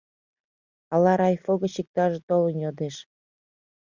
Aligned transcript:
Ала 0.93 1.13
райфо 1.19 1.53
гыч 1.63 1.73
иктаже 1.81 2.19
толын 2.29 2.55
йодеш... 2.63 2.95